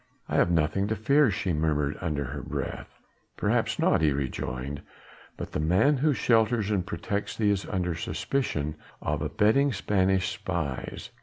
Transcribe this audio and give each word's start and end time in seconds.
"I 0.27 0.35
have 0.37 0.49
nothing 0.49 0.87
to 0.87 0.95
fear," 0.95 1.29
she 1.29 1.53
murmured 1.53 1.95
under 2.01 2.23
her 2.23 2.41
breath. 2.41 2.89
"Perhaps 3.37 3.77
not," 3.77 4.01
he 4.01 4.11
rejoined, 4.11 4.81
"but 5.37 5.51
the 5.51 5.59
man 5.59 5.97
who 5.97 6.11
shelters 6.11 6.71
and 6.71 6.83
protects 6.83 7.37
thee 7.37 7.51
is 7.51 7.67
under 7.67 7.93
suspicion 7.93 8.77
of 9.03 9.21
abetting 9.21 9.71
Spanish 9.71 10.29
spies. 10.31 11.11